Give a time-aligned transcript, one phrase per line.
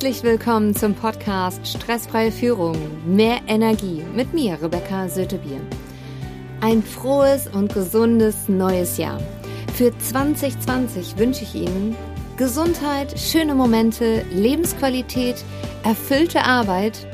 [0.00, 5.60] Herzlich willkommen zum Podcast Stressfreie Führung, mehr Energie mit mir, Rebecca Sötebier.
[6.60, 9.20] Ein frohes und gesundes neues Jahr.
[9.74, 11.96] Für 2020 wünsche ich Ihnen
[12.36, 15.44] Gesundheit, schöne Momente, Lebensqualität,
[15.82, 17.04] erfüllte Arbeit,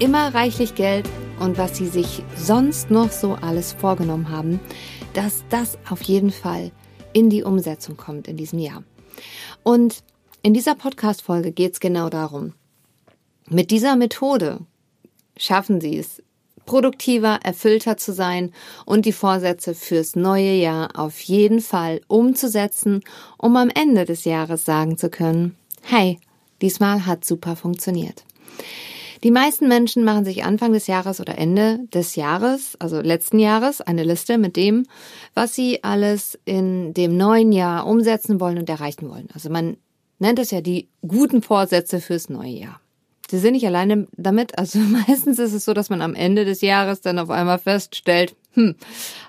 [0.00, 4.58] immer reichlich Geld und was Sie sich sonst noch so alles vorgenommen haben,
[5.14, 6.72] dass das auf jeden Fall
[7.12, 8.82] in die Umsetzung kommt in diesem Jahr.
[9.62, 10.02] Und
[10.42, 12.52] in dieser Podcast-Folge geht es genau darum.
[13.48, 14.60] Mit dieser Methode
[15.36, 16.22] schaffen Sie es,
[16.66, 18.52] produktiver, erfüllter zu sein
[18.84, 23.02] und die Vorsätze fürs neue Jahr auf jeden Fall umzusetzen,
[23.38, 26.18] um am Ende des Jahres sagen zu können, hey,
[26.60, 28.24] diesmal hat super funktioniert.
[29.24, 33.80] Die meisten Menschen machen sich Anfang des Jahres oder Ende des Jahres, also letzten Jahres,
[33.80, 34.86] eine Liste mit dem,
[35.34, 39.28] was sie alles in dem neuen Jahr umsetzen wollen und erreichen wollen.
[39.32, 39.76] Also man
[40.22, 42.80] nennt es ja die guten Vorsätze fürs neue Jahr.
[43.28, 44.56] Sie sind nicht alleine damit.
[44.58, 48.36] Also meistens ist es so, dass man am Ende des Jahres dann auf einmal feststellt,
[48.52, 48.76] hm,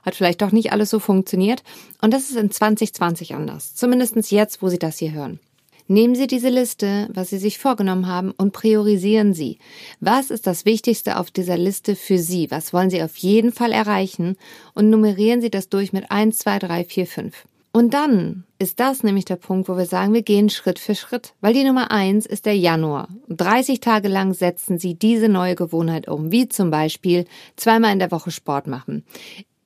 [0.04, 1.64] hat vielleicht doch nicht alles so funktioniert.
[2.02, 3.74] Und das ist in 2020 anders.
[3.74, 5.40] Zumindestens jetzt, wo Sie das hier hören.
[5.88, 9.58] Nehmen Sie diese Liste, was Sie sich vorgenommen haben, und priorisieren Sie.
[10.00, 12.52] Was ist das Wichtigste auf dieser Liste für Sie?
[12.52, 14.38] Was wollen Sie auf jeden Fall erreichen?
[14.76, 17.46] Und nummerieren Sie das durch mit 1, 2, 3, 4, 5.
[17.76, 21.34] Und dann ist das nämlich der Punkt, wo wir sagen, wir gehen Schritt für Schritt.
[21.42, 23.08] Weil die Nummer eins ist der Januar.
[23.30, 28.12] 30 Tage lang setzen Sie diese neue Gewohnheit um, wie zum Beispiel zweimal in der
[28.12, 29.04] Woche Sport machen.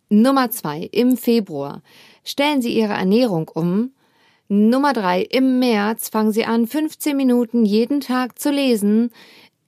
[0.08, 1.82] Nummer zwei, im Februar
[2.24, 3.92] stellen Sie Ihre Ernährung um.
[4.48, 9.12] Nummer drei, im März fangen Sie an, 15 Minuten jeden Tag zu lesen.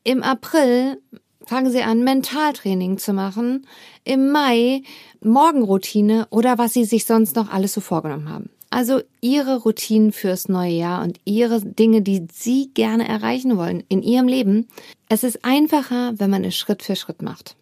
[0.06, 1.02] Im April
[1.50, 3.66] fangen Sie an, Mentaltraining zu machen.
[4.04, 4.84] Im Mai
[5.22, 8.50] Morgenroutine oder was Sie sich sonst noch alles so vorgenommen haben.
[8.70, 14.04] Also Ihre Routinen fürs neue Jahr und Ihre Dinge, die Sie gerne erreichen wollen in
[14.04, 14.68] Ihrem Leben.
[15.10, 17.56] Es ist einfacher, wenn man es Schritt für Schritt macht.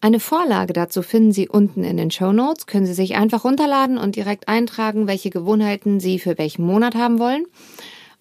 [0.00, 2.66] Eine Vorlage dazu finden Sie unten in den Show Notes.
[2.66, 7.18] Können Sie sich einfach runterladen und direkt eintragen, welche Gewohnheiten Sie für welchen Monat haben
[7.18, 7.46] wollen.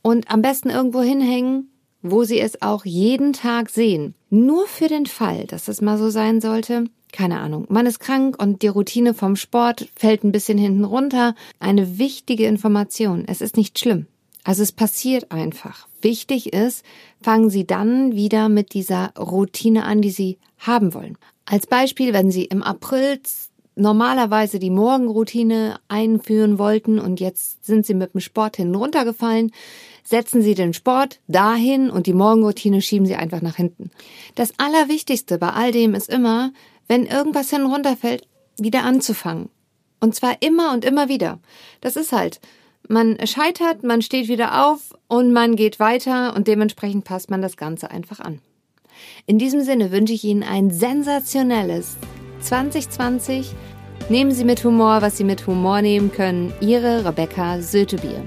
[0.02, 1.70] Und am besten irgendwo hinhängen,
[2.04, 4.14] wo Sie es auch jeden Tag sehen.
[4.30, 8.42] Nur für den Fall, dass es mal so sein sollte, keine Ahnung, man ist krank
[8.42, 11.36] und die Routine vom Sport fällt ein bisschen hinten runter.
[11.60, 13.24] Eine wichtige Information.
[13.28, 14.08] Es ist nicht schlimm.
[14.44, 15.88] Also es passiert einfach.
[16.02, 16.84] Wichtig ist,
[17.22, 21.18] fangen Sie dann wieder mit dieser Routine an, die Sie haben wollen.
[21.46, 23.22] Als Beispiel, wenn Sie im April
[23.76, 29.52] normalerweise die Morgenroutine einführen wollten und jetzt sind Sie mit dem Sport hinten runtergefallen,
[30.04, 33.90] setzen Sie den Sport dahin und die Morgenroutine schieben Sie einfach nach hinten.
[34.36, 36.52] Das Allerwichtigste bei all dem ist immer,
[36.88, 39.50] wenn irgendwas hinten runterfällt, wieder anzufangen.
[40.00, 41.40] Und zwar immer und immer wieder.
[41.82, 42.42] Das ist halt,
[42.88, 47.56] man scheitert, man steht wieder auf und man geht weiter und dementsprechend passt man das
[47.56, 48.40] Ganze einfach an.
[49.26, 51.98] In diesem Sinne wünsche ich Ihnen ein sensationelles
[52.44, 53.54] 2020.
[54.10, 56.54] Nehmen Sie mit Humor, was Sie mit Humor nehmen können.
[56.60, 58.22] Ihre Rebecca Sötebier.